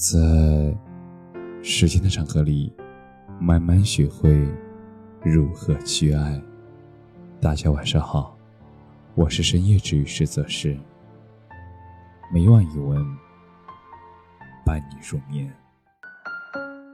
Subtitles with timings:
[0.00, 0.74] 在
[1.62, 2.74] 时间的长河里，
[3.38, 4.48] 慢慢学会
[5.22, 6.42] 如何去爱。
[7.38, 8.34] 大家晚上好，
[9.14, 10.74] 我是深夜治愈师泽是。
[12.32, 13.04] 每晚一文
[14.64, 15.54] 伴你入眠。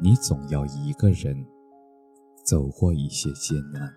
[0.00, 1.44] 你总要一个人
[2.44, 3.92] 走过一些艰难。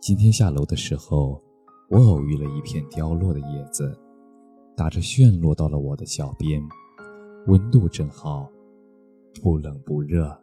[0.00, 1.42] 今天下楼的时候，
[1.90, 3.94] 我偶遇了一片凋落的叶子。
[4.80, 6.66] 打着旋落到了我的脚边，
[7.48, 8.50] 温度正好，
[9.42, 10.34] 不冷不热，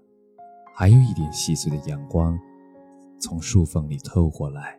[0.76, 2.38] 还有一点细碎的阳光
[3.20, 4.78] 从树缝里透过来，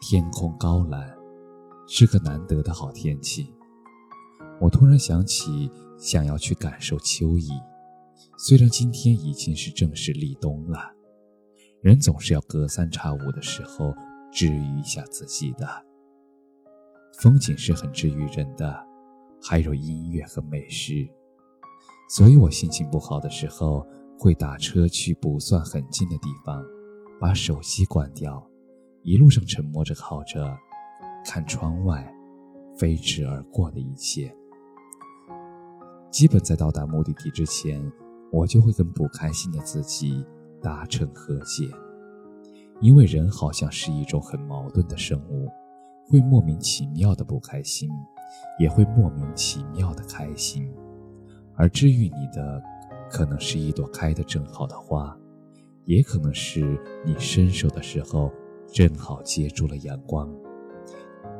[0.00, 1.16] 天空高蓝，
[1.86, 3.54] 是个难得的好天气。
[4.60, 7.50] 我突然想起想要去感受秋意，
[8.36, 10.92] 虽然今天已经是正式立冬了，
[11.82, 13.94] 人总是要隔三差五的时候
[14.32, 15.68] 治愈一下自己的。
[17.20, 18.74] 风景是很治愈人的，
[19.42, 21.08] 还有音乐和美食，
[22.08, 23.86] 所以我心情不好的时候
[24.18, 26.64] 会打车去不算很近的地方，
[27.20, 28.44] 把手机关掉，
[29.02, 30.56] 一路上沉默着靠着，
[31.24, 32.12] 看窗外
[32.76, 34.34] 飞驰而过的一切。
[36.10, 37.92] 基本在到达目的地之前，
[38.32, 40.24] 我就会跟不开心的自己
[40.60, 41.68] 达成和解，
[42.80, 45.48] 因为人好像是一种很矛盾的生物。
[46.08, 47.88] 会莫名其妙的不开心，
[48.58, 50.70] 也会莫名其妙的开心，
[51.54, 52.62] 而治愈你的，
[53.10, 55.16] 可能是一朵开得正好的花，
[55.84, 58.30] 也可能是你伸手的时候
[58.72, 60.28] 正好接住了阳光，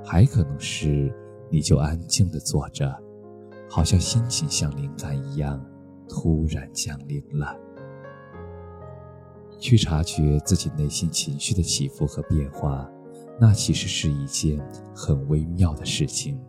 [0.04, 1.14] 还可能是
[1.50, 2.94] 你就安静的坐着，
[3.68, 5.62] 好像心情像灵感一样
[6.08, 7.54] 突然降临了。
[9.58, 12.90] 去察觉自己内心情绪的起伏和变化。
[13.42, 16.40] 那其实是一件很微妙的事情。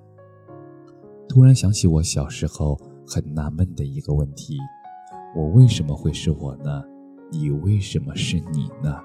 [1.27, 4.59] 突然想起我小时候很纳闷的一个问题：
[5.36, 6.83] 我为什么会是我呢？
[7.31, 8.95] 你为什么是你呢？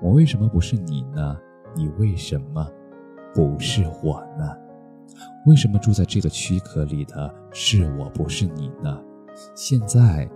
[0.00, 1.36] 我为什么不是你呢？
[1.74, 2.64] 你为什么
[3.34, 4.56] 不是我呢？
[5.46, 9.02] 为什么住在这个躯壳里的是我不是你呢？
[9.56, 10.30] 现在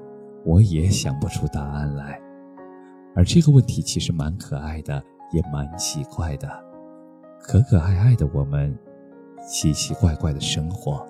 [0.44, 2.20] 我也想不出答案来。
[3.14, 6.48] 而这个问题其实蛮可爱的，也蛮奇怪的。
[7.42, 8.76] 可可爱爱的我们，
[9.48, 11.04] 奇奇怪怪的生活，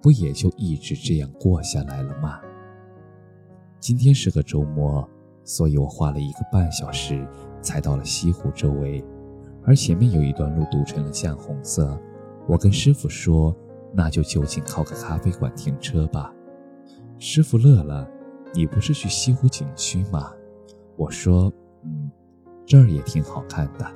[0.00, 2.38] 不也就一直这样过下来了吗？
[3.80, 5.08] 今天是个周末，
[5.44, 7.26] 所以我花了一个半小时
[7.60, 9.04] 才到了西湖周围，
[9.64, 11.98] 而前面有一段路堵成了酱红色。
[12.46, 13.56] 我跟师傅说
[13.92, 16.32] ：“那就就近靠个咖啡馆停车吧。”
[17.18, 18.08] 师傅乐了
[18.54, 20.32] ：“你不是去西湖景区吗？”
[20.96, 21.52] 我说
[21.82, 22.10] ：“嗯，
[22.64, 23.86] 这儿也挺好看的。”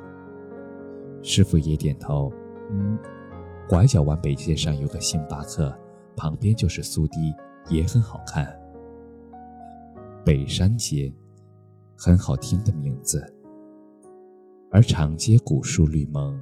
[1.22, 2.32] 师傅也点头，
[2.70, 2.98] 嗯，
[3.68, 5.72] 拐角弯北街上有个星巴克，
[6.16, 7.34] 旁边就是苏堤，
[7.68, 8.58] 也很好看。
[10.24, 11.12] 北山街，
[11.96, 13.22] 很好听的名字。
[14.70, 16.40] 而长街古树绿萌，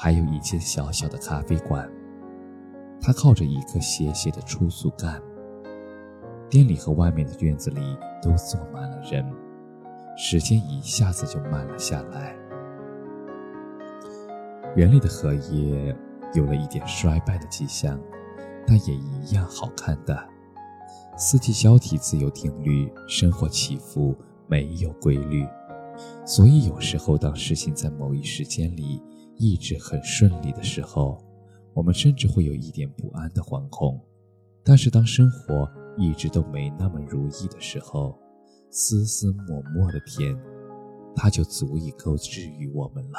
[0.00, 1.88] 还有一间小小的咖啡馆，
[3.00, 5.20] 它靠着一棵斜斜的粗树干。
[6.48, 7.80] 店里和外面的院子里
[8.22, 9.24] 都坐满了人，
[10.16, 12.34] 时间一下子就慢了下来。
[14.76, 15.96] 园里的荷叶
[16.34, 17.98] 有了一点衰败的迹象，
[18.66, 20.16] 但也一样好看的。
[21.16, 24.14] 四季交替，自有定律；生活起伏，
[24.46, 25.44] 没有规律。
[26.24, 29.02] 所以有时候，当事情在某一时间里
[29.36, 31.18] 一直很顺利的时候，
[31.74, 34.00] 我们甚至会有一点不安的惶恐。
[34.62, 38.16] 但是当生活一直都没那么如意的时候，
[38.70, 40.38] 丝丝默默的甜，
[41.16, 43.18] 它就足以够治愈我们了。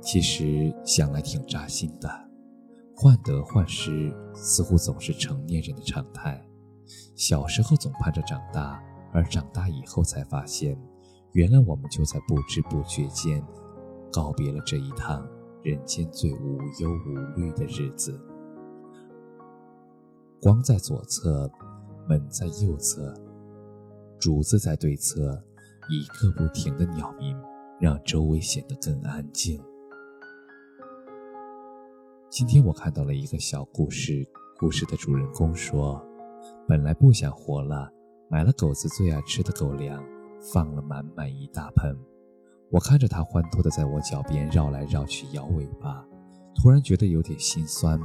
[0.00, 2.08] 其实想来挺扎心的，
[2.96, 6.42] 患得患失似乎总是成年人的常态。
[7.14, 10.76] 小时候总盼着长大，而长大以后才发现，
[11.32, 13.44] 原来我们就在不知不觉间
[14.12, 15.28] 告别了这一趟
[15.62, 18.18] 人间最无忧无虑的日子。
[20.40, 21.48] 光在左侧，
[22.08, 23.14] 门在右侧，
[24.18, 25.44] 竹子在对侧，
[25.90, 27.38] 一刻不停的鸟鸣，
[27.78, 29.62] 让周围显得更安静。
[32.30, 34.24] 今天我看到了一个小故事，
[34.56, 36.00] 故事的主人公说
[36.64, 37.90] ：“本来不想活了，
[38.30, 40.00] 买了狗子最爱吃的狗粮，
[40.52, 41.92] 放了满满一大盆。
[42.70, 46.06] 我看着它欢脱的在我脚边绕来绕去摇尾巴，
[46.54, 47.98] 突然觉得有点心酸。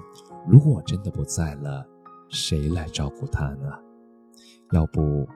[0.47, 1.85] 如果我真的不在了，
[2.27, 3.71] 谁来照顾它呢？
[4.71, 5.27] 要不，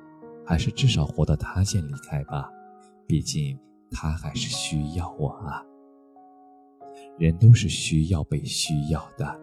[0.44, 2.50] 还是至少活到它先离开吧，
[3.06, 3.56] 毕竟
[3.92, 5.64] 它还是需要我啊。”
[7.20, 9.40] 人都是需要被需要的，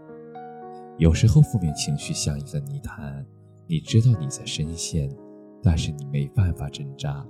[0.97, 3.25] 有时候负面情绪像一个泥潭，
[3.67, 5.15] 你知道你在深陷，
[5.63, 7.25] 但是你没办法挣扎，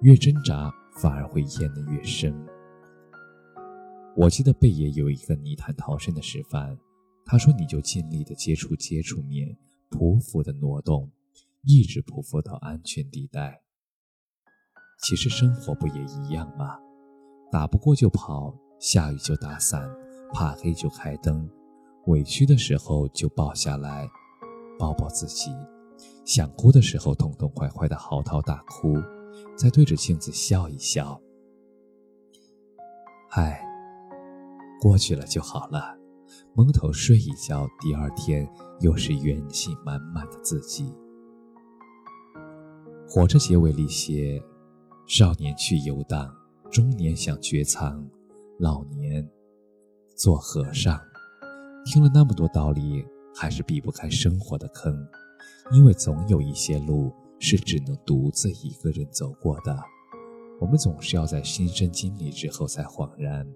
[0.00, 2.34] 越挣扎反而会陷得越深。
[4.16, 6.78] 我记得贝爷有一个泥潭逃生的示范，
[7.26, 9.54] 他说：“你就尽力的接触接触面，
[9.90, 11.10] 匍匐的挪动，
[11.62, 13.60] 一直匍匐到安全地带。”
[15.04, 16.78] 其实生活不也一样吗？
[17.52, 19.88] 打不过就跑，下雨就打伞，
[20.32, 21.48] 怕黑就开灯，
[22.06, 24.08] 委屈的时候就抱下来，
[24.78, 25.50] 抱抱自己，
[26.24, 28.96] 想哭的时候痛痛快快的嚎啕大哭，
[29.54, 31.20] 再对着镜子笑一笑。
[33.32, 33.66] 唉。
[34.80, 35.94] 过去了就好了，
[36.54, 38.50] 蒙头睡一觉，第二天
[38.80, 40.90] 又是元气满满的自己。
[43.06, 44.42] 活着结尾里写：
[45.06, 46.34] 少年去游荡，
[46.70, 48.02] 中年想绝藏，
[48.60, 49.26] 老年
[50.14, 51.00] 做和尚。
[51.86, 53.02] 听了那么多道理，
[53.34, 54.94] 还是避不开生活的坑，
[55.72, 59.74] 因为总有一些路是只能独自一个人走过的。
[60.60, 63.48] 我们总是要在亲身经历之后才恍然。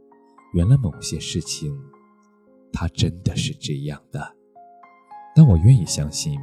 [0.54, 1.78] 原来某些事情，
[2.72, 4.34] 它真的是这样的。
[5.36, 6.40] 但我愿意相信，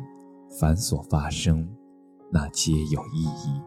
[0.60, 1.68] 凡所发生，
[2.32, 3.60] 那皆有意义。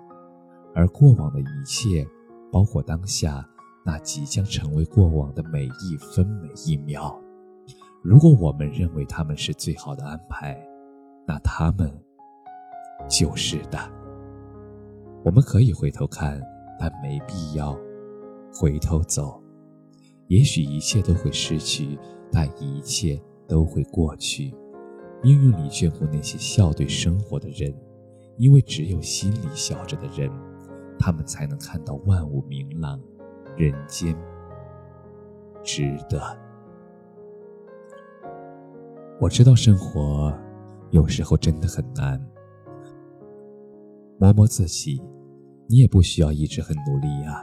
[0.73, 2.07] 而过往的一切，
[2.53, 3.45] 包括当下
[3.85, 7.21] 那即将成为过往的每一分每一秒，
[8.03, 10.59] 如果我们认为他们是最好的安排，
[11.27, 11.93] 那他们
[13.09, 13.79] 就是的。
[15.23, 16.41] 我们可以回头看，
[16.79, 17.79] 但没必要
[18.55, 19.43] 回头走。
[20.29, 21.99] 也许一切都会失去，
[22.33, 24.55] 但一切都会过去。
[25.23, 27.75] 命运里眷顾那些笑对生活的人，
[28.39, 30.31] 因为只有心里笑着的人，
[30.99, 32.99] 他们才能看到万物明朗，
[33.57, 34.17] 人间
[35.63, 36.21] 值得。
[39.21, 40.33] 我知道生活
[40.91, 42.21] 有时候真的很难，
[44.19, 45.03] 摸摸自己，
[45.69, 47.43] 你也不需要一直很努力呀。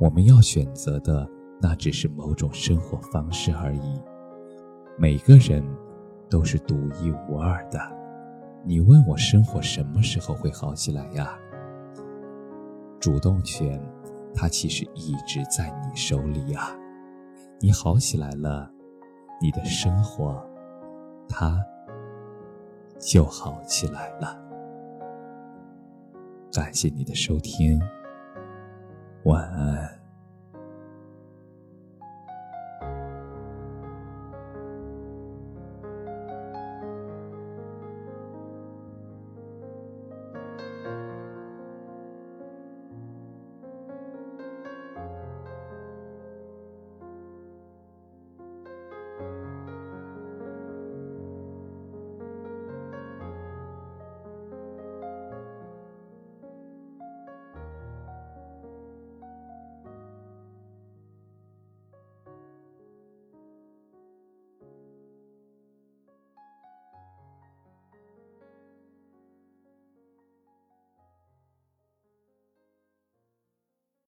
[0.00, 1.28] 我们要选择的。
[1.64, 4.02] 那只是某种生活方式而已。
[4.98, 5.62] 每个人
[6.28, 7.78] 都是独一无二的。
[8.64, 11.38] 你问我生活什么时候会好起来呀？
[12.98, 13.80] 主动权，
[14.34, 16.76] 它其实一直在你手里啊。
[17.60, 18.70] 你好起来了，
[19.40, 20.44] 你的生活，
[21.28, 21.64] 它
[22.98, 24.36] 就好起来了。
[26.52, 27.80] 感谢你的收听，
[29.24, 30.01] 晚安。